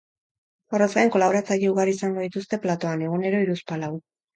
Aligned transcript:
Horrez 0.77 0.87
gain, 0.95 1.11
kolaboratzaile 1.17 1.71
ugari 1.75 1.95
izango 1.99 2.27
dituzte 2.27 2.63
platoan, 2.67 3.09
egunero 3.11 3.49
hiruzpalau. 3.49 3.97